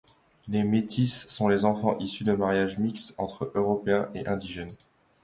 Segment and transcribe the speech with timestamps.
[0.47, 4.73] Les métis sont les enfants issus de mariages mixtes entre Européens et indigènes.